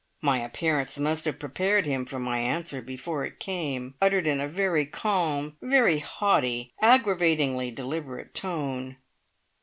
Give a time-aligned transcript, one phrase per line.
[0.19, 4.47] My appearance must have prepared him for my answer before it came, uttered in a
[4.47, 8.97] very calm, very haughty, aggravatingly deliberate tone.